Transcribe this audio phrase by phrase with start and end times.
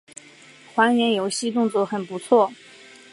[0.73, 2.51] 还原游戏动作很不错